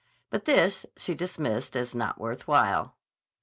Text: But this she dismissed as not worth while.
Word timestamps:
But 0.31 0.45
this 0.45 0.87
she 0.97 1.13
dismissed 1.13 1.75
as 1.75 1.93
not 1.93 2.19
worth 2.19 2.47
while. 2.47 2.95